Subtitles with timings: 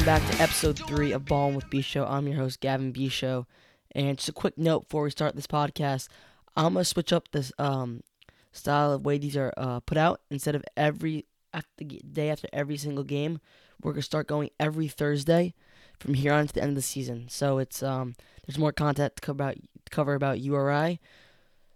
[0.00, 2.06] welcome back to episode three of Ballin' with B Show.
[2.06, 3.46] I'm your host Gavin B Show,
[3.94, 6.08] and just a quick note before we start this podcast,
[6.56, 8.02] I'm gonna switch up this um
[8.50, 10.22] style of way these are uh, put out.
[10.30, 13.40] Instead of every after day after every single game,
[13.82, 15.52] we're gonna start going every Thursday
[15.98, 17.26] from here on to the end of the season.
[17.28, 18.14] So it's um
[18.46, 19.56] there's more content to cover about
[19.90, 20.98] cover about URI.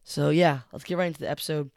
[0.03, 1.71] So yeah, let's get right into the episode.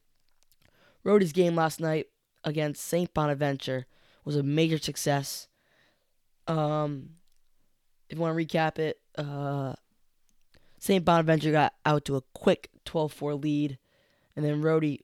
[1.04, 2.05] Rhody's game last night
[2.45, 3.14] against St.
[3.14, 3.86] Bonaventure
[4.23, 5.50] was a major success.
[6.48, 7.10] Um,
[8.10, 9.74] if you want to recap it, uh,
[10.80, 11.04] St.
[11.04, 13.78] Bonaventure got out to a quick 12-4 lead,
[14.36, 15.02] and then Rhody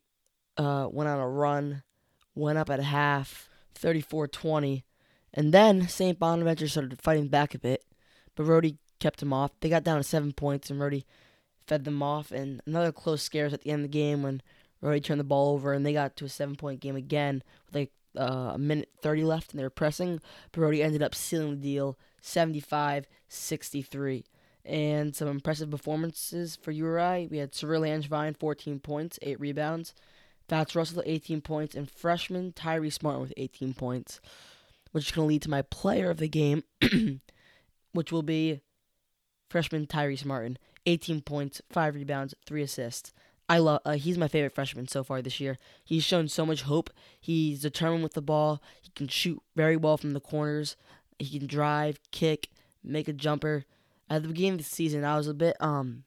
[0.58, 1.84] uh, went on a run,
[2.36, 4.84] went up at half, 34-20,
[5.34, 6.18] and then St.
[6.18, 7.84] Bonaventure started fighting back a bit,
[8.36, 9.52] but Rhody kept him off.
[9.60, 11.06] They got down to seven points, and Rhody
[11.68, 12.32] fed them off.
[12.32, 14.42] And another close scare at the end of the game when
[14.82, 17.92] Rhody turned the ball over, and they got to a seven-point game again with like
[18.18, 20.20] uh, a minute 30 left, and they were pressing.
[20.52, 24.26] But Rhody ended up sealing the deal 75 63.
[24.66, 27.28] And some impressive performances for URI.
[27.30, 29.94] We had Cyriac Langevine, 14 points, 8 rebounds.
[30.48, 31.76] Fats Russell, 18 points.
[31.76, 34.22] And freshman Tyrese Martin with 18 points,
[34.92, 36.64] which is going to lead to my player of the game,
[37.92, 38.62] which will be
[39.50, 40.58] freshman Tyrese Martin.
[40.86, 43.12] 18 points, 5 rebounds, 3 assists.
[43.50, 43.82] I love.
[43.86, 45.58] Uh, he's my favorite freshman so far this year.
[45.84, 46.90] He's shown so much hope.
[47.20, 48.62] He's determined with the ball.
[48.82, 50.76] He can shoot very well from the corners.
[51.20, 52.50] He can drive, kick,
[52.84, 53.66] make a jumper.
[54.10, 56.04] At the beginning of the season, I was a bit um,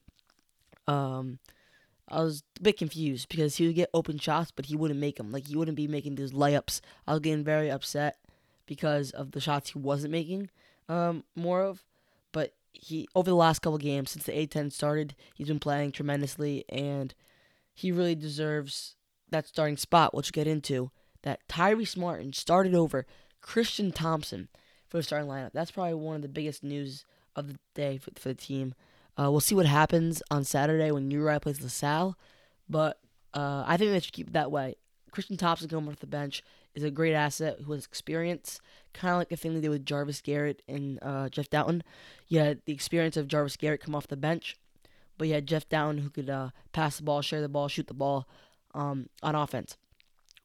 [0.87, 1.39] um,
[2.09, 5.17] I was a bit confused because he would get open shots, but he wouldn't make
[5.17, 5.33] them.
[5.33, 6.81] Like he wouldn't be making those layups.
[7.07, 8.19] I was getting very upset
[8.67, 10.51] because of the shots he wasn't making.
[10.89, 11.83] Um, more of,
[12.31, 16.65] but he over the last couple games since the A10 started, he's been playing tremendously,
[16.69, 17.13] and
[17.77, 18.97] he really deserves
[19.31, 20.91] that starting spot, which we'll get into.
[21.23, 23.05] That Tyrese Martin started over
[23.43, 24.49] Christian Thompson
[24.89, 25.51] for the starting lineup.
[25.53, 27.05] That's probably one of the biggest news
[27.37, 28.75] of the day for, for the team.
[29.19, 32.17] Uh, we'll see what happens on Saturday when Uri plays LaSalle,
[32.67, 32.99] but
[33.35, 34.77] uh, I think they should keep it that way.
[35.11, 36.43] Christian Thompson coming off the bench
[36.75, 38.59] is a great asset who has experience,
[38.95, 41.49] kind of like the thing they did with Jarvis Garrett and uh, Jeff.
[42.29, 44.57] You had the experience of Jarvis Garrett come off the bench,
[45.19, 47.87] but you had Jeff Dowtin who could uh, pass the ball, share the ball, shoot
[47.87, 48.29] the ball
[48.75, 49.77] um, on offense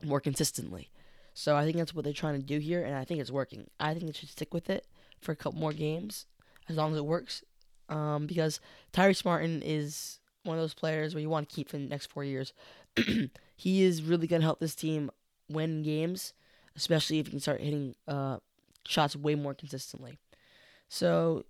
[0.03, 0.89] more consistently.
[1.33, 3.69] So I think that's what they're trying to do here, and I think it's working.
[3.79, 4.85] I think they should stick with it
[5.21, 6.25] for a couple more games
[6.67, 7.43] as long as it works,
[7.89, 8.59] um, because
[8.93, 12.07] Tyrese Martin is one of those players where you want to keep for the next
[12.07, 12.53] four years.
[13.55, 15.09] he is really going to help this team
[15.49, 16.33] win games,
[16.75, 18.37] especially if you can start hitting uh,
[18.85, 20.17] shots way more consistently.
[20.89, 21.45] So,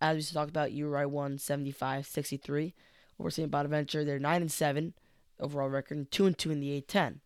[0.00, 2.74] as we talked about, URI won 75 63
[3.18, 3.50] over St.
[3.50, 4.04] Bonaventure.
[4.04, 4.94] They're 9 and 7
[5.40, 7.20] overall record and 2 and 2 in the A10.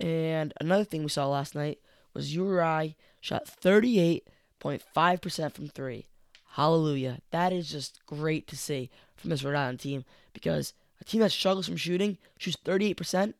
[0.00, 1.78] And another thing we saw last night
[2.12, 6.06] was URI shot 38.5% from 3.
[6.52, 7.18] Hallelujah.
[7.30, 11.32] That is just great to see from this Rhode Island team because a team that
[11.32, 13.34] struggles from shooting shoots 38%.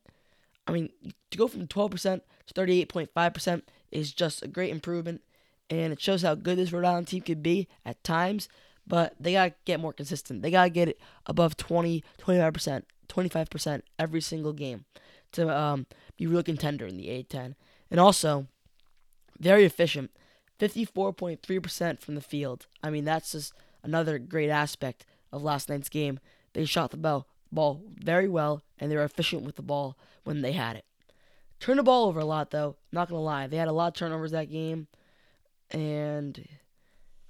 [0.67, 0.91] I mean,
[1.31, 5.23] to go from 12% to 38.5% is just a great improvement,
[5.83, 8.49] and it shows how good this Rhode Island team could be at times,
[8.87, 10.43] but they got to get more consistent.
[10.43, 14.85] They got to get it above 20, 25%, 25% every single game
[15.33, 15.87] to um,
[16.17, 17.55] be real contender in the A10.
[17.91, 18.47] And also,
[19.39, 20.11] very efficient,
[20.59, 22.67] 54.3% from the field.
[22.83, 23.53] I mean, that's just
[23.83, 26.21] another great aspect of last night's game.
[26.53, 30.43] They shot the ball, ball very well, and they were efficient with the ball when
[30.43, 30.85] they had it.
[31.61, 32.77] Turned the ball over a lot, though.
[32.93, 34.87] Not gonna lie, they had a lot of turnovers that game,
[35.71, 36.47] and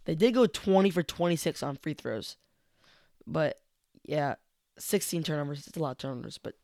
[0.05, 2.37] they did go 20 for 26 on free throws.
[3.27, 3.61] But
[4.05, 4.34] yeah,
[4.78, 5.67] 16 turnovers.
[5.67, 6.55] It's a lot of turnovers, but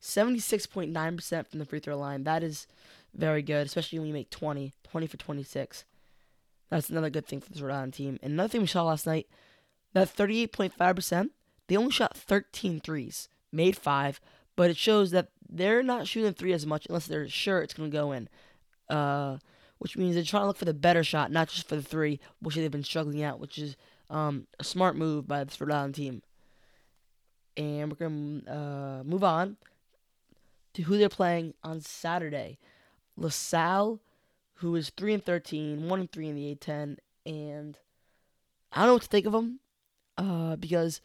[0.00, 2.24] 76.9% from the free throw line.
[2.24, 2.66] That is
[3.14, 5.84] very good, especially when you make 20, 20 for 26.
[6.70, 8.18] That's another good thing for this Rhode Island team.
[8.22, 9.28] And another thing we saw last night,
[9.92, 11.30] that 38.5%,
[11.68, 14.20] they only shot 13 threes, made five,
[14.56, 17.90] but it shows that they're not shooting three as much unless they're sure it's going
[17.90, 18.28] to go in.
[18.88, 19.36] Uh,
[19.82, 22.20] which means they're trying to look for the better shot, not just for the three,
[22.38, 23.76] which they've been struggling at, which is
[24.08, 26.22] um, a smart move by this Rhode Island team.
[27.56, 29.56] And we're going to uh, move on
[30.74, 32.60] to who they're playing on Saturday.
[33.16, 33.98] LaSalle,
[34.54, 37.76] who is 3 and 13, 1 and 3 in the A10, and
[38.70, 39.58] I don't know what to think of them
[40.16, 41.00] uh, because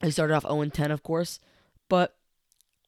[0.00, 1.40] they started off 0 and 10, of course,
[1.90, 2.16] but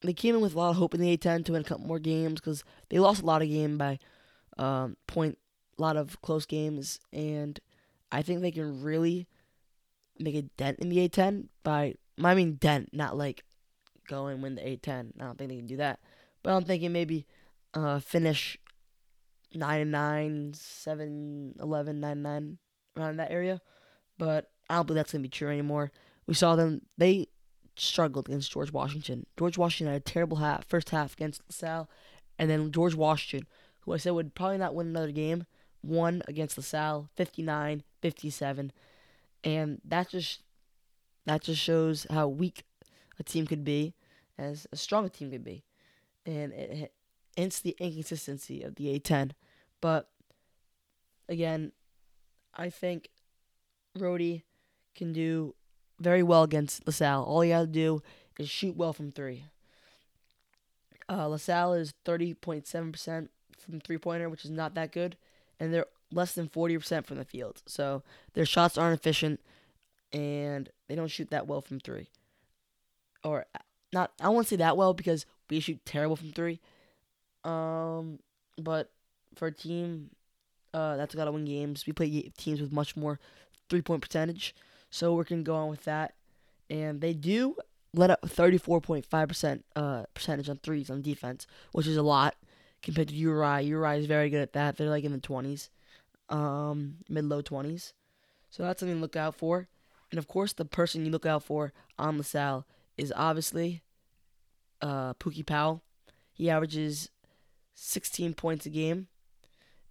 [0.01, 1.87] they came in with a lot of hope in the A10 to win a couple
[1.87, 3.99] more games because they lost a lot of game by
[4.59, 5.39] um, point,
[5.79, 7.59] a lot of close games, and
[8.11, 9.27] I think they can really
[10.19, 13.45] make a dent in the A10 by, I mean dent, not like
[14.09, 15.13] go and win the A10.
[15.21, 16.01] I don't think they can do that,
[16.43, 17.27] but I'm thinking maybe
[17.75, 18.59] uh, finish
[19.55, 22.59] nine and nine, seven, eleven, nine, nine,
[22.97, 23.61] around that area.
[24.19, 25.93] But I don't believe that's gonna be true anymore.
[26.27, 27.29] We saw them; they
[27.77, 29.27] struggled against George Washington.
[29.39, 31.89] George Washington had a terrible half, first half against LaSalle,
[32.39, 33.47] and then George Washington,
[33.89, 35.47] who I said would probably not win another game,
[35.83, 38.71] won against LaSalle 59-57,
[39.45, 40.43] and that just
[41.25, 42.65] that just shows how weak
[43.19, 43.95] a team could be,
[44.37, 45.65] as a strong team could be,
[46.27, 46.93] and it
[47.35, 49.31] hints the inconsistency of the A10.
[49.81, 50.11] But
[51.29, 51.73] again,
[52.55, 53.09] I think
[53.97, 54.45] Rhody
[54.95, 55.55] can do
[55.99, 57.25] very well against LaSalle.
[57.25, 58.03] All you got to do
[58.39, 59.45] is shoot well from three.
[61.09, 63.29] Uh, LaSalle is 30.7%
[63.61, 65.17] from three pointer, which is not that good,
[65.59, 67.63] and they're less than 40% from the field.
[67.67, 68.03] So
[68.35, 69.41] their shots aren't efficient,
[70.13, 72.09] and they don't shoot that well from three.
[73.25, 73.47] Or
[73.93, 76.61] not, I won't say that well because we shoot terrible from three.
[77.45, 78.21] Um,
[78.57, 78.91] but
[79.35, 80.11] for a team
[80.75, 83.19] uh, that's got to win games, we play teams with much more
[83.69, 84.55] three point percentage.
[84.91, 86.15] So we're gonna go on with that,
[86.71, 87.57] and they do
[87.95, 92.37] let up 34.5% uh, percentage on threes on defense, which is a lot
[92.83, 93.65] compared to URI.
[93.65, 94.77] URI is very good at that.
[94.77, 95.69] They're like in the 20s,
[96.29, 97.93] um, mid low 20s.
[98.51, 99.69] So that's something to look out for.
[100.11, 102.67] And of course, the person you look out for on LaSalle
[102.97, 103.83] is obviously
[104.81, 105.83] uh, Pookie Powell.
[106.33, 107.11] He averages
[107.75, 109.09] 16 points a game.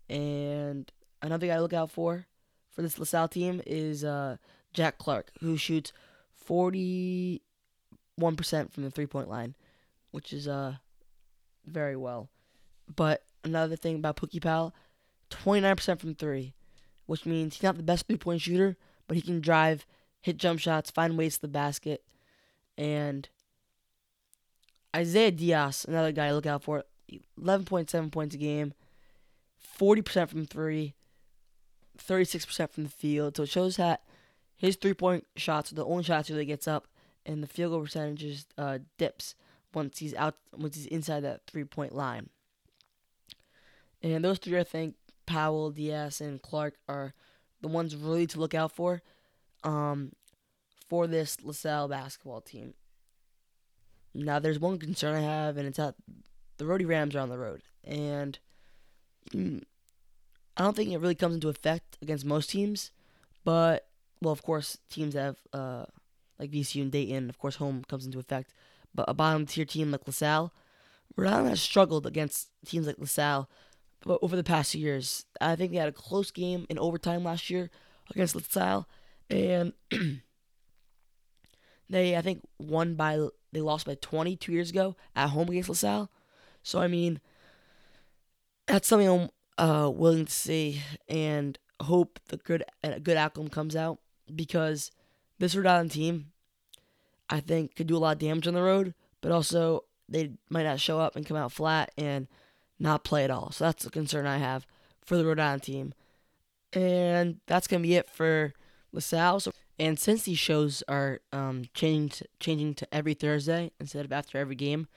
[0.10, 0.92] And
[1.22, 2.26] another guy to look out for
[2.72, 4.38] for this LaSalle team is uh,
[4.74, 5.92] Jack Clark, who shoots
[6.48, 7.42] 41%
[8.72, 9.56] from the three point line,
[10.12, 10.76] which is uh
[11.66, 12.30] very well.
[12.96, 14.74] But another thing about Pookie Powell,
[15.30, 16.54] 29% from three,
[17.06, 19.86] which means he's not the best three point shooter, but he can drive,
[20.22, 22.04] hit jump shots, find ways to the basket.
[22.78, 23.28] And
[24.96, 26.84] Isaiah Deas, another guy to look out for,
[27.40, 28.74] 11.7 points a game,
[29.80, 30.94] 40% from three,
[31.98, 33.38] 36% from the field.
[33.38, 34.02] So it shows that
[34.56, 36.88] his three point shots are the only shots he really gets up,
[37.26, 39.36] and the field goal percentage uh, dips
[39.74, 42.30] once he's out once he's inside that three point line.
[44.02, 44.96] And those three, I think,
[45.26, 47.14] Powell, Deas, and Clark are
[47.62, 49.02] the ones really to look out for,
[49.64, 50.12] um,
[50.88, 52.74] for this LaSalle basketball team.
[54.14, 55.96] Now, there's one concern I have, and it's that
[56.58, 58.38] the Rhody Rams are on the road, and
[59.32, 59.62] mm,
[60.56, 62.92] I don't think it really comes into effect against most teams,
[63.44, 63.88] but
[64.22, 65.86] well, of course, teams have uh,
[66.40, 68.54] like VCU and Dayton, of course, home comes into effect.
[68.96, 70.52] But a bottom tier team like LaSalle,
[71.16, 73.50] Rhode Island has struggled against teams like LaSalle
[74.06, 75.26] over the past years.
[75.42, 77.70] I think they had a close game in overtime last year
[78.12, 78.88] against LaSalle,
[79.30, 79.74] and
[81.90, 85.70] they I think won by they lost by 20 two years ago at home against
[85.70, 86.10] LaSalle.
[86.64, 87.20] So I mean,
[88.68, 93.76] that's something I'm uh, willing to see and hope the good a good outcome comes
[93.76, 94.00] out
[94.34, 94.92] because
[95.40, 96.32] this Rhode Island team,
[97.30, 100.64] I think, could do a lot of damage on the road, but also they might
[100.64, 102.28] not show up and come out flat and
[102.80, 103.52] not play at all.
[103.52, 104.66] So that's a concern I have
[105.04, 105.94] for the Rhode Island team.
[106.74, 108.54] And that's gonna be it for
[108.92, 109.40] LaSalle.
[109.40, 114.12] So, and since these shows are um, changing to, changing to every Thursday instead of
[114.12, 114.88] after every game,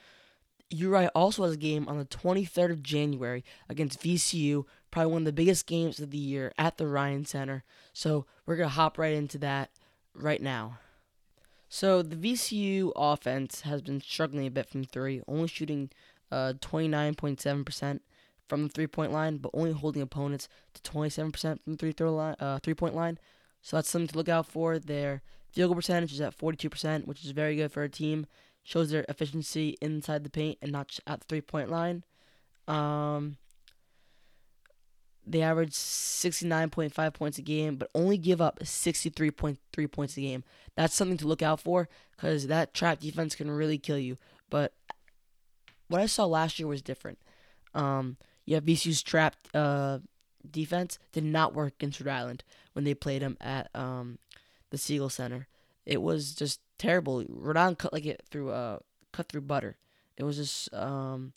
[0.71, 5.25] URI also has a game on the 23rd of January against VCU, probably one of
[5.25, 7.63] the biggest games of the year at the Ryan Center.
[7.93, 9.69] So we're going to hop right into that
[10.15, 10.79] right now.
[11.69, 15.89] So the VCU offense has been struggling a bit from three, only shooting
[16.31, 17.99] uh, 29.7%
[18.47, 21.33] from the three point line, but only holding opponents to 27%
[21.63, 23.17] from the three throw line, uh, three point line.
[23.61, 24.79] So that's something to look out for.
[24.79, 25.21] Their
[25.51, 28.25] field goal percentage is at 42%, which is very good for a team
[28.63, 32.03] shows their efficiency inside the paint and not at the three point line.
[32.67, 33.37] Um,
[35.25, 40.43] they average 69.5 points a game, but only give up 63.3 points a game.
[40.75, 44.17] That's something to look out for because that trap defense can really kill you.
[44.49, 44.73] But
[45.91, 47.19] what I saw last year was different.
[47.73, 49.99] Um, yeah, VCU's trap uh,
[50.49, 52.43] defense did not work against Rhode Island
[52.73, 54.17] when they played them at um,
[54.69, 55.47] the Siegel Center.
[55.85, 57.23] It was just terrible.
[57.27, 58.79] Rhode Island cut like it through uh
[59.11, 59.77] cut through butter.
[60.17, 61.33] It was just um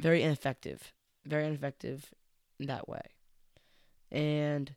[0.00, 0.92] very ineffective,
[1.26, 2.12] very ineffective
[2.60, 3.02] in that way,
[4.10, 4.74] and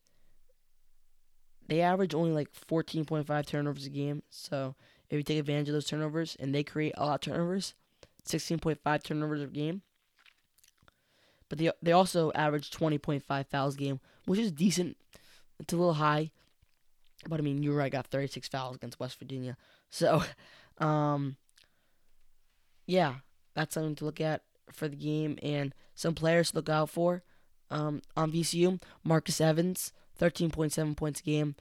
[1.68, 4.24] they average only like 14.5 turnovers a game.
[4.30, 4.76] So
[5.10, 7.74] if you take advantage of those turnovers and they create a lot of turnovers,
[8.26, 9.82] 16.5 turnovers a game.
[11.48, 14.98] But they they also average 20.5 fouls a game, which is decent.
[15.60, 16.32] It's a little high,
[17.28, 19.56] but I mean, you right got 36 fouls against West Virginia.
[19.90, 20.24] So,
[20.80, 21.38] um,
[22.88, 23.16] yeah,
[23.54, 24.42] that's something to look at
[24.72, 27.24] for the game and some players to look out for.
[27.72, 31.56] Um, on VCU, Marcus Evans, 13.7 points a game,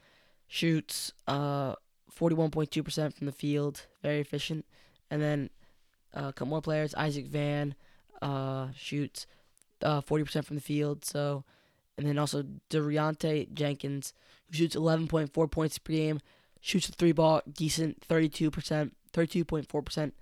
[0.46, 1.74] shoots uh
[2.14, 4.64] 41.2% from the field, very efficient.
[5.10, 5.50] And then
[6.14, 7.74] a couple more players, Isaac Vann
[8.22, 9.26] uh, shoots
[9.82, 11.04] uh, 40% from the field.
[11.04, 11.44] So,
[11.98, 14.12] and then also Deriante Jenkins,
[14.46, 16.20] who shoots 11.4 points per game,
[16.60, 20.12] shoots the three ball decent, 32%, 32.4%,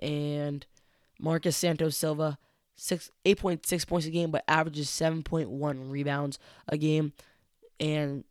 [0.00, 0.66] and
[1.20, 2.38] Marcus Santos Silva,
[2.76, 7.12] six 8.6 points a game, but averages 7.1 rebounds a game,
[7.80, 8.24] and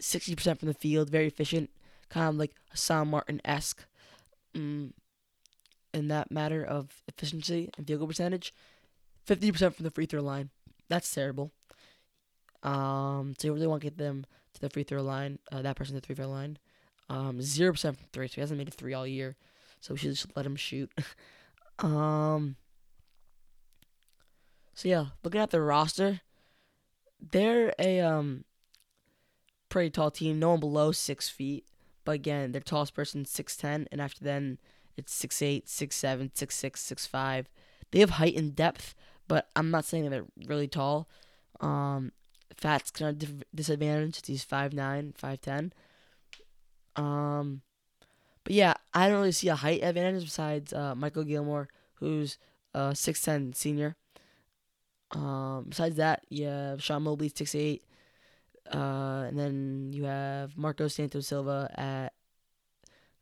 [0.00, 1.70] 60% from the field, very efficient,
[2.08, 3.84] kind of like Hassan Martin esque.
[4.54, 4.92] Mm,
[5.94, 8.52] in that matter of efficiency and field goal percentage,
[9.26, 10.50] 50% from the free throw line.
[10.88, 11.52] That's terrible.
[12.62, 15.76] Um, so you really want to get them to the free throw line, uh, that
[15.76, 16.58] person to the free throw line.
[17.10, 19.36] Um, 0% from three, so he hasn't made a three all year.
[19.80, 20.90] So we should just let him shoot.
[21.78, 22.56] um,
[24.74, 26.20] so yeah, looking at the roster,
[27.20, 28.44] they're a um
[29.68, 30.38] pretty tall team.
[30.38, 31.66] No one below six feet.
[32.04, 34.58] But again, their tallest person six ten, and after then
[34.98, 37.48] it's six eight, six seven, six six, six five.
[37.90, 38.94] They have height and depth,
[39.28, 41.08] but I'm not saying that they're really tall.
[41.60, 42.12] Um,
[42.56, 44.20] Fat's kind of disadvantage.
[44.26, 45.72] He's five nine, five ten.
[46.96, 47.62] Um,
[48.42, 52.38] but yeah, I don't really see a height advantage besides uh, Michael Gilmore, who's
[52.74, 53.96] a six ten senior.
[55.12, 57.84] Um, besides that, you have Sean Mobley six eight,
[58.74, 62.12] uh, and then you have Marco Santos Silva at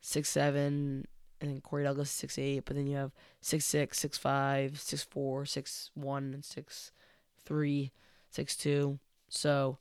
[0.01, 1.05] six seven,
[1.39, 2.63] and then Corey Douglas six eight.
[2.65, 6.91] But then you have six six, six five, six four, six one, and six
[7.43, 7.91] three,
[8.29, 8.99] six two.
[9.29, 9.77] So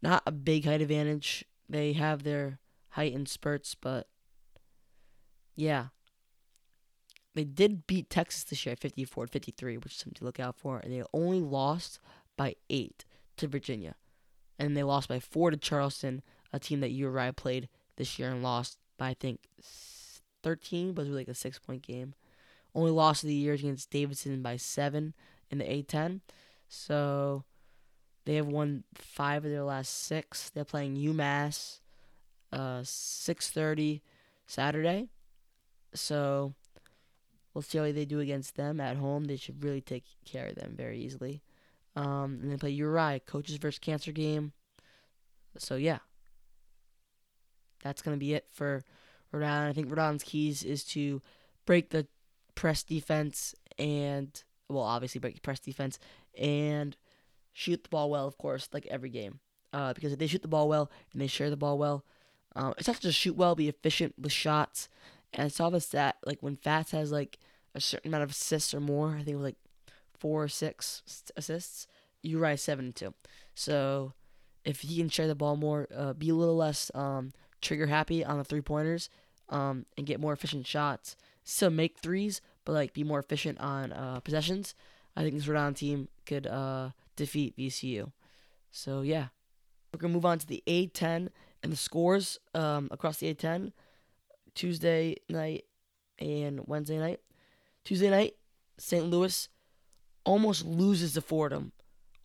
[0.00, 1.44] not a big height advantage.
[1.68, 2.58] They have their
[2.90, 4.08] height in spurts, but
[5.54, 5.86] yeah.
[7.34, 10.78] They did beat Texas this year 54 53, which is something to look out for.
[10.78, 11.98] And they only lost
[12.36, 13.04] by 8
[13.38, 13.94] to Virginia.
[14.58, 18.42] And they lost by 4 to Charleston, a team that Uriah played this year and
[18.42, 19.40] lost by, I think,
[20.42, 22.14] 13, but it was like a six point game.
[22.74, 25.12] Only lost of the year against Davidson by 7
[25.50, 26.20] in the A10.
[26.68, 27.44] So
[28.24, 30.50] they have won five of their last six.
[30.50, 31.80] They're playing UMass
[32.52, 34.02] uh 6:30
[34.46, 35.08] Saturday.
[35.94, 36.54] So
[37.52, 39.24] we'll see how they do against them at home.
[39.24, 41.42] They should really take care of them very easily.
[41.94, 44.52] Um, and they play Uriah, coaches versus cancer game.
[45.58, 45.98] So yeah,
[47.82, 48.84] that's gonna be it for
[49.40, 49.70] Island.
[49.70, 51.22] I think Island's keys is to
[51.64, 52.06] break the
[52.54, 55.98] press defense and well, obviously break the press defense
[56.38, 56.96] and
[57.52, 59.40] shoot the ball well, of course, like every game.
[59.72, 62.04] Uh, because if they shoot the ball well and they share the ball well,
[62.54, 64.88] um, it's not just shoot well, be efficient with shots.
[65.32, 67.38] And I saw the stat like when Fats has like
[67.74, 69.56] a certain amount of assists or more, I think it was like
[70.18, 71.02] four or six
[71.36, 71.86] assists.
[72.22, 73.14] You rise seven and two.
[73.54, 74.12] So
[74.64, 78.24] if he can share the ball more, uh, be a little less um, trigger happy
[78.24, 79.08] on the three pointers,
[79.52, 83.92] um, and get more efficient shots, still make threes, but like be more efficient on
[83.92, 84.74] uh, possessions.
[85.14, 88.10] I think this Rhode Island team could uh, defeat VCU.
[88.70, 89.28] So yeah,
[89.92, 91.28] we're gonna move on to the A10
[91.62, 93.72] and the scores um, across the A10
[94.54, 95.64] Tuesday night
[96.18, 97.20] and Wednesday night.
[97.84, 98.34] Tuesday night,
[98.78, 99.04] St.
[99.04, 99.48] Louis
[100.24, 101.72] almost loses to Fordham.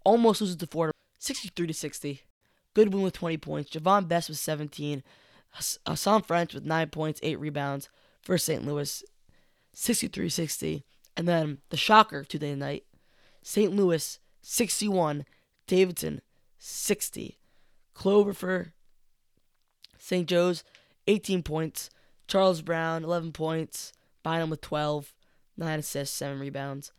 [0.06, 0.94] Almost loses to Fordham.
[1.20, 2.22] 63 to 60.
[2.74, 3.70] Goodwin with 20 points.
[3.72, 5.04] Javon Bess with 17.
[5.58, 7.90] Hasahn French with 9 points, 8 rebounds
[8.22, 8.66] for St.
[8.66, 9.04] Louis.
[9.74, 10.86] 63 60.
[11.16, 12.86] And then the shocker Tuesday night
[13.44, 13.76] St.
[13.76, 15.26] Louis 61.
[15.68, 16.22] Davidson
[16.58, 17.38] 60.
[17.94, 18.74] Clover for
[19.98, 20.28] St.
[20.28, 20.64] Joe's
[21.08, 21.90] 18 points.
[22.28, 23.94] Charles Brown 11 points.
[24.24, 25.14] Bynum with 12.
[25.58, 26.92] 9 assists, 7 rebounds.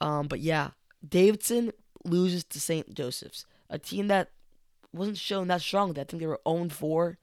[0.00, 0.70] Um, but yeah,
[1.06, 1.72] Davidson
[2.04, 2.94] loses to St.
[2.94, 4.30] Joseph's, a team that
[4.92, 5.90] wasn't shown that strong.
[5.98, 7.18] I think they were owned 4.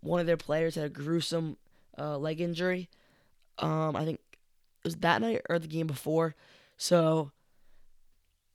[0.00, 1.56] One of their players had a gruesome
[1.98, 2.88] uh, leg injury.
[3.58, 6.34] Um, I think it was that night or the game before.
[6.76, 7.32] So,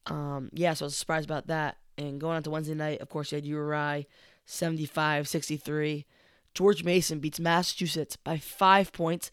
[0.08, 1.78] um, yeah, so I was surprised about that.
[1.98, 4.08] And going on to Wednesday night, of course, you had URI
[4.46, 6.06] 75 63.
[6.54, 9.32] George Mason beats Massachusetts by five points.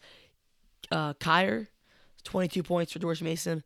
[0.91, 1.67] Uh, Kier,
[2.23, 3.63] 22 points for George Mason.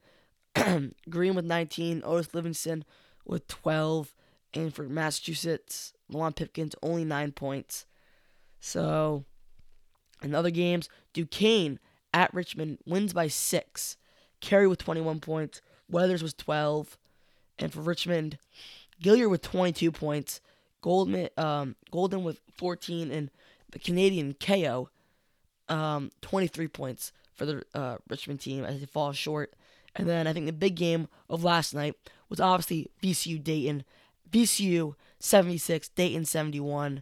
[1.10, 2.04] Green with 19.
[2.06, 2.86] Otis Livingston
[3.26, 4.14] with 12.
[4.54, 7.86] And for Massachusetts, Milan Pipkins only nine points.
[8.68, 9.24] So,
[10.22, 11.80] in other games, Duquesne
[12.14, 13.96] at Richmond wins by six.
[14.42, 15.62] Carry with 21 points.
[15.90, 16.98] Weathers was 12.
[17.60, 18.38] And for Richmond,
[19.02, 20.42] Gilyard with 22 points.
[20.82, 23.10] Goldman, um, Golden with 14.
[23.10, 23.32] And
[23.72, 24.90] the Canadian Cayo,
[25.70, 29.54] um, 23 points for the uh, Richmond team as they fall short.
[29.96, 31.96] And then I think the big game of last night
[32.28, 33.86] was obviously VCU Dayton.
[34.30, 37.02] VCU 76, Dayton 71.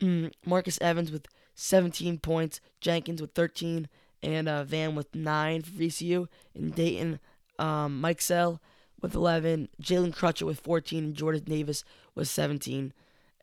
[0.00, 3.88] Mm, Marcus Evans with 17 points, Jenkins with 13,
[4.22, 6.26] and uh, Vann with 9 for VCU.
[6.54, 7.20] In Dayton,
[7.58, 8.60] um, Mikesell
[9.00, 12.92] with 11, Jalen Crutcher with 14, and Jordan Davis with 17.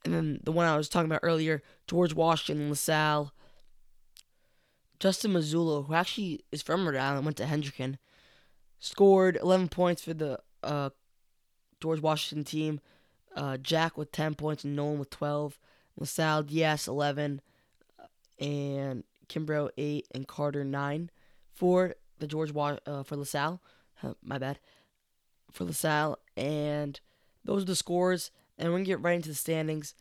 [0.04, 3.34] And then the one I was talking about earlier, George Washington, LaSalle,
[5.00, 7.98] Justin Mazzulla, who actually is from Rhode Island, went to Hendricken,
[8.80, 10.90] scored 11 points for the uh,
[11.80, 12.80] George Washington team.
[13.36, 15.60] Uh, Jack with 10 points and Nolan with 12.
[15.98, 17.42] LaSalle Deas 11
[18.39, 21.10] and Kimbrough 8 and Carter 9
[21.54, 23.62] for the George Wa- uh, for LaSalle.
[24.04, 24.60] Uh, my bad.
[25.51, 27.00] For LaSalle and
[27.44, 29.96] those are the scores and we're going to get right into the standings.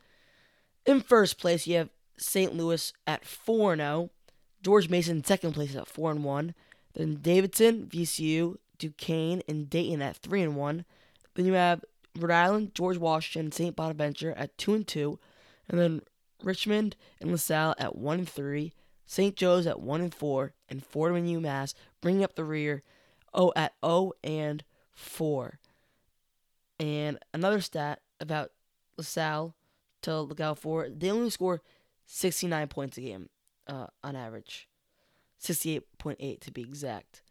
[0.84, 2.54] In first place, you have St.
[2.54, 4.10] Louis at 4 0.
[4.62, 6.54] George Mason in second place at 4 and 1.
[6.94, 10.84] Then Davidson, VCU, Duquesne, and Dayton at 3 and 1.
[11.34, 11.84] Then you have
[12.18, 13.76] Rhode Island, George Washington, St.
[13.76, 15.18] Bonaventure at 2 and 2.
[15.68, 16.02] And then
[16.42, 18.72] Richmond and LaSalle at 1 and 3.
[19.06, 19.36] St.
[19.36, 20.52] Joe's at 1 and 4.
[20.68, 22.82] And Fordham and UMass bringing up the rear
[23.34, 25.58] oh, at 0 and 4.
[26.78, 28.52] And another stat about
[28.96, 29.54] LaSalle
[30.02, 30.88] to look out for.
[30.88, 31.62] They only score
[32.06, 33.28] 69 points a game
[33.66, 34.68] uh, on average.
[35.40, 37.22] 68.8 to be exact.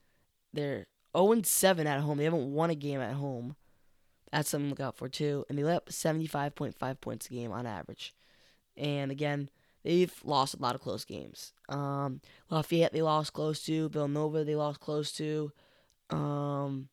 [0.54, 2.18] They're 0 7 at home.
[2.18, 3.56] They haven't won a game at home.
[4.32, 5.46] That's something to look out for too.
[5.50, 8.14] And they let up 75.5 points a game on average.
[8.78, 9.50] And again,
[9.84, 11.54] they've lost a lot of close games.
[11.70, 13.90] Um, Lafayette they lost close to.
[13.90, 15.52] Villanova they lost close to.
[16.10, 16.90] Um,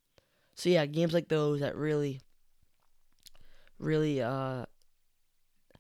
[0.54, 2.20] so yeah, games like those that really
[3.78, 4.64] really uh,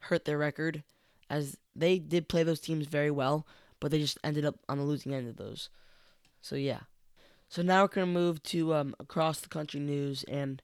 [0.00, 0.82] hurt their record,
[1.30, 3.46] as they did play those teams very well,
[3.80, 5.70] but they just ended up on the losing end of those.
[6.40, 6.80] So yeah.
[7.48, 10.60] So now we're gonna move to um, across the country news, and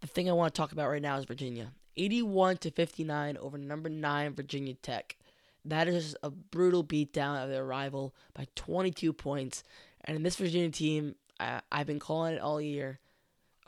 [0.00, 3.58] the thing I want to talk about right now is Virginia, 81 to 59 over
[3.58, 5.16] number nine Virginia Tech.
[5.64, 9.62] That is a brutal beatdown of their rival by 22 points.
[10.04, 13.00] And this Virginia team, I, I've been calling it all year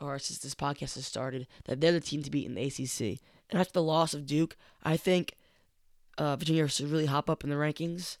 [0.01, 3.19] or since this podcast has started, that they're the team to beat in the ACC.
[3.49, 5.35] And after the loss of Duke, I think
[6.17, 8.17] uh, Virginia should really hop up in the rankings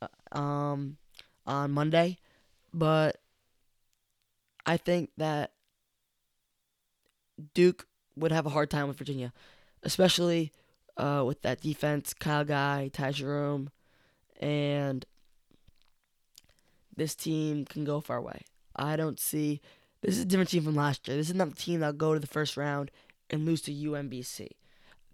[0.00, 0.96] uh, um,
[1.46, 2.18] on Monday.
[2.72, 3.20] But
[4.64, 5.52] I think that
[7.54, 9.32] Duke would have a hard time with Virginia,
[9.82, 10.52] especially
[10.96, 13.70] uh, with that defense, Kyle Guy, Ty Jerome,
[14.40, 15.04] and
[16.96, 18.42] this team can go far away.
[18.76, 19.60] I don't see
[20.02, 21.16] this is a different team from last year.
[21.16, 22.90] This is not the team that'll go to the first round
[23.28, 24.48] and lose to UMBC.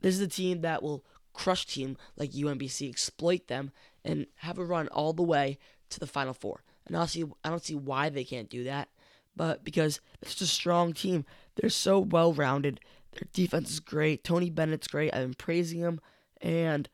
[0.01, 3.73] This is a team that will crush team like UMBC, exploit them,
[4.05, 5.59] and have a run all the way
[5.91, 6.63] to the Final Four.
[6.87, 8.89] And see, I don't see why they can't do that,
[9.35, 11.25] but because it's a strong team.
[11.57, 12.81] They're so well rounded.
[13.13, 14.25] Their defense is great.
[14.25, 15.13] Tony Bennett's great.
[15.15, 16.01] I've been praising him.
[16.41, 16.89] And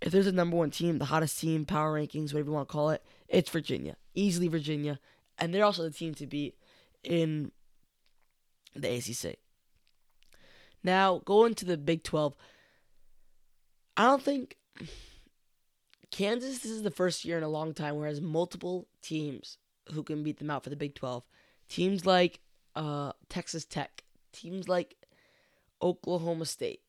[0.00, 2.72] if there's a number one team, the hottest team, power rankings, whatever you want to
[2.72, 3.96] call it, it's Virginia.
[4.14, 4.98] Easily Virginia.
[5.38, 6.56] And they're also the team to beat
[7.02, 7.52] in
[8.74, 9.36] the ACC.
[10.82, 12.34] Now, going to the Big 12,
[13.96, 14.56] I don't think
[16.10, 19.58] Kansas, this is the first year in a long time where has multiple teams
[19.92, 21.24] who can beat them out for the Big 12.
[21.68, 22.40] Teams like
[22.78, 24.96] uh, Texas Tech, teams like
[25.82, 26.80] Oklahoma State,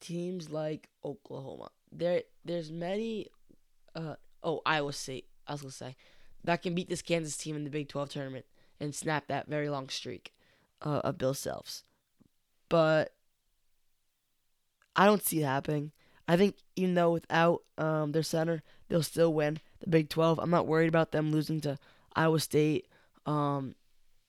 [0.00, 1.68] teams like Oklahoma.
[1.92, 3.28] There, there's many.
[3.94, 5.26] Uh, oh, Iowa State.
[5.46, 5.96] I was gonna say
[6.44, 8.46] that can beat this Kansas team in the Big 12 tournament
[8.80, 10.32] and snap that very long streak
[10.82, 11.82] uh, of Bill Selfs.
[12.68, 13.12] But
[14.94, 15.92] I don't see it happening.
[16.28, 20.38] I think even though without um, their center, they'll still win the Big 12.
[20.38, 21.78] I'm not worried about them losing to
[22.14, 22.86] Iowa State
[23.26, 23.74] um,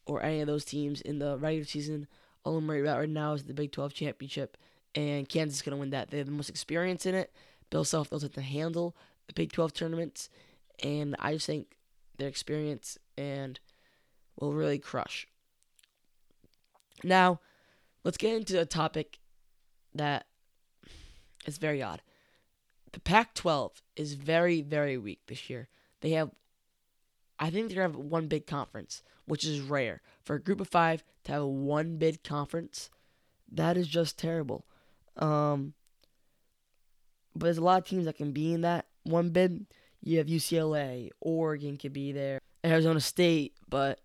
[0.08, 2.08] or any of those teams in the regular season.
[2.44, 4.58] All I'm worried about right now is the Big 12 championship,
[4.96, 6.10] and Kansas is going to win that.
[6.10, 7.32] They have the most experience in it.
[7.70, 8.96] Bill Self knows how to handle
[9.28, 10.30] the Big 12 tournaments,
[10.82, 11.76] and I just think
[12.18, 13.60] their experience and
[14.40, 15.28] will really crush.
[17.04, 17.40] Now,
[18.04, 19.20] let's get into a topic
[19.94, 20.26] that
[21.46, 22.02] is very odd.
[22.94, 25.68] The Pac 12 is very, very weak this year.
[26.02, 26.32] They have,
[27.40, 30.02] I think they're going to have one big conference, which is rare.
[30.24, 32.90] For a group of five to have a one bid conference,
[33.52, 34.66] that is just terrible.
[35.18, 35.74] Um,
[37.36, 39.68] but there's a lot of teams that can be in that one bid.
[40.02, 44.00] You have UCLA, Oregon could be there, Arizona State, but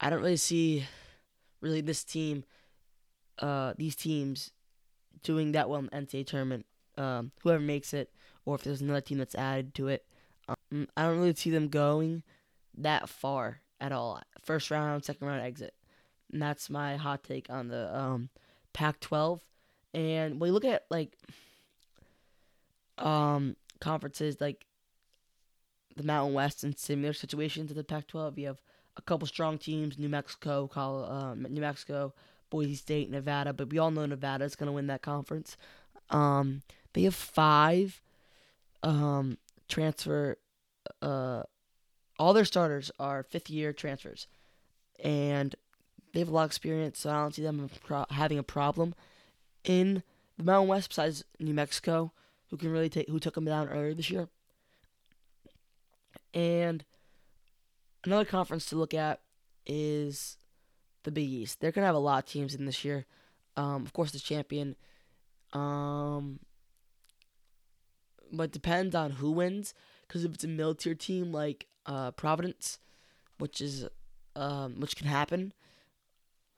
[0.00, 0.86] I don't really see
[1.60, 2.44] really this team,
[3.38, 4.52] uh, these teams
[5.22, 6.66] doing that well in the NCAA tournament.
[6.96, 8.10] Um, whoever makes it,
[8.44, 10.04] or if there's another team that's added to it,
[10.48, 12.22] um, I don't really see them going
[12.76, 14.20] that far at all.
[14.42, 15.74] First round, second round exit.
[16.32, 18.28] and that's my hot take on the um,
[18.72, 19.40] Pac-12.
[19.94, 21.16] And when you look at like
[22.98, 24.66] um, conferences like
[25.96, 28.60] the Mountain West and similar situations to the Pac-12, you have
[28.96, 32.12] a couple strong teams: New Mexico, um, New Mexico,
[32.50, 33.52] Boise State, Nevada.
[33.52, 35.56] But we all know Nevada is going to win that conference.
[36.10, 36.62] Um,
[36.92, 38.00] they have five
[38.82, 39.38] um,
[39.68, 40.38] transfer.
[41.02, 41.42] Uh,
[42.18, 44.26] all their starters are fifth-year transfers,
[45.02, 45.54] and
[46.12, 47.00] they have a lot of experience.
[47.00, 47.70] So I don't see them
[48.10, 48.94] having a problem
[49.64, 50.02] in
[50.36, 50.88] the Mountain West.
[50.90, 52.12] Besides New Mexico,
[52.50, 54.28] who can really take who took them down earlier this year,
[56.34, 56.84] and
[58.04, 59.20] another conference to look at
[59.66, 60.36] is
[61.04, 61.60] the Big East.
[61.60, 63.06] They're gonna have a lot of teams in this year.
[63.56, 64.76] Um, of course, the champion.
[65.52, 66.40] Um,
[68.32, 69.74] but depends on who wins.
[70.06, 72.78] Because if it's a middle-tier team like uh, Providence,
[73.38, 73.86] which is
[74.36, 75.52] um, which can happen,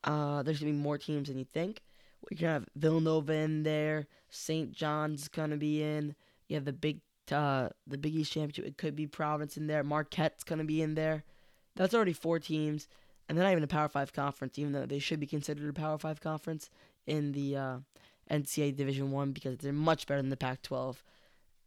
[0.05, 1.81] uh, there's gonna be more teams than you think.
[2.29, 4.09] We can have Villanova in there.
[4.29, 4.73] St.
[4.73, 6.15] John's gonna be in.
[6.49, 7.01] You have the big
[7.33, 8.67] uh, the Big East championship.
[8.67, 9.85] It could be Providence in there.
[9.85, 11.25] Marquette's gonna be in there.
[11.77, 12.89] That's already four teams,
[13.29, 15.73] and they're not even a Power Five conference, even though they should be considered a
[15.73, 16.69] Power Five conference
[17.07, 17.77] in the uh,
[18.31, 20.97] NCAA Division One because they're much better than the Pac-12.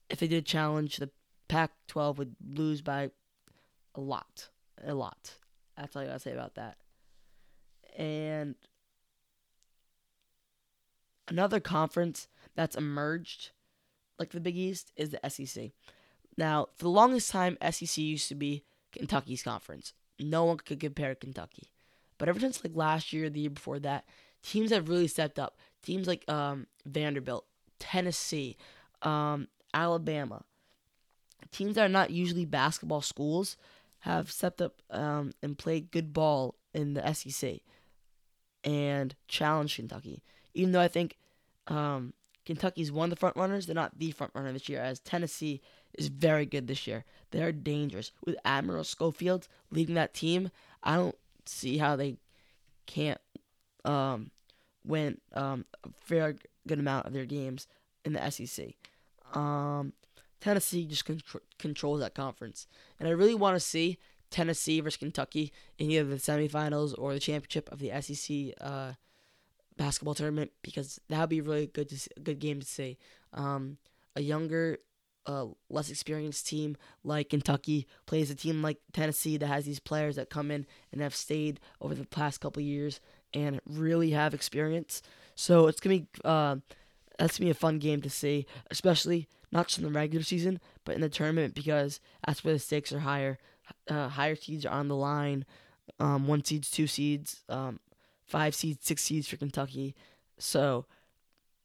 [0.09, 1.09] If they did a challenge, the
[1.47, 3.09] Pac-12 would lose by
[3.95, 4.49] a lot,
[4.85, 5.33] a lot.
[5.77, 6.77] That's all I gotta say about that.
[7.97, 8.55] And
[11.27, 13.51] another conference that's emerged
[14.19, 15.71] like the Big East is the SEC.
[16.37, 19.93] Now, for the longest time, SEC used to be Kentucky's conference.
[20.19, 21.69] No one could compare Kentucky.
[22.17, 24.05] But ever since like last year, the year before that,
[24.41, 25.57] teams have really stepped up.
[25.81, 27.45] Teams like um, Vanderbilt,
[27.79, 28.55] Tennessee,
[29.01, 30.43] um, Alabama,
[31.51, 33.57] teams that are not usually basketball schools
[34.03, 37.61] have stepped up um, and played good ball in the SEC
[38.65, 40.21] and challenged Kentucky.
[40.53, 41.15] Even though I think
[41.67, 42.13] um,
[42.45, 45.61] Kentucky's one of the front runners, they're not the front runner this year, as Tennessee
[45.97, 47.05] is very good this year.
[47.31, 48.11] They are dangerous.
[48.25, 50.51] With Admiral Schofield leading that team,
[50.83, 52.17] I don't see how they
[52.85, 53.21] can't
[53.85, 54.31] um,
[54.85, 56.35] win um, a fair
[56.67, 57.67] good amount of their games
[58.03, 58.73] in the SEC.
[59.33, 59.93] Um,
[60.43, 61.21] Tennessee just con-
[61.57, 62.67] controls that conference,
[62.99, 63.97] and I really want to see
[64.29, 68.91] Tennessee versus Kentucky in either the semifinals or the championship of the SEC uh,
[69.77, 72.97] basketball tournament because that would be really good to see, good game to see.
[73.31, 73.77] Um,
[74.17, 74.79] a younger,
[75.25, 76.75] uh, less experienced team
[77.05, 80.99] like Kentucky plays a team like Tennessee that has these players that come in and
[80.99, 82.99] have stayed over the past couple years
[83.33, 85.01] and really have experience.
[85.35, 86.57] So it's gonna be uh,
[87.17, 90.59] that's gonna be a fun game to see, especially not just in the regular season
[90.83, 93.37] but in the tournament because that's where the stakes are higher.
[93.89, 95.45] Uh, higher seeds are on the line.
[95.99, 97.43] Um, one seeds, two seeds.
[97.47, 97.79] Um,
[98.25, 99.95] five seeds, six seeds for Kentucky.
[100.37, 100.85] So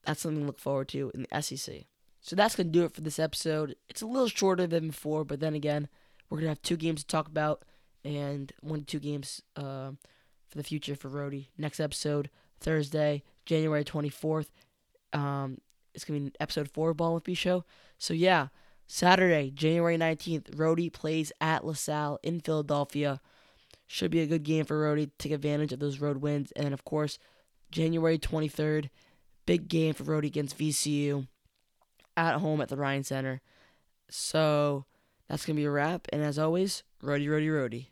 [0.05, 1.85] that's something to look forward to in the SEC.
[2.20, 3.74] So that's going to do it for this episode.
[3.88, 5.88] It's a little shorter than before, but then again,
[6.29, 7.64] we're going to have two games to talk about
[8.05, 9.90] and one to two games uh,
[10.46, 11.48] for the future for Rhody.
[11.57, 14.48] Next episode, Thursday, January 24th.
[15.12, 15.59] Um,
[15.98, 17.64] it's to be an episode four of Ball with B Show.
[17.98, 18.48] So yeah,
[18.87, 23.20] Saturday, January 19th, Rhody plays at LaSalle in Philadelphia.
[23.87, 26.52] Should be a good game for Rhody to take advantage of those road wins.
[26.52, 27.18] And of course,
[27.70, 28.90] January 23rd,
[29.46, 31.26] big game for Rhody against VCU
[32.16, 33.40] at home at the Ryan Center.
[34.08, 34.84] So
[35.28, 36.06] that's to be a wrap.
[36.12, 37.90] And as always, Rhody, Rhody, Rhody.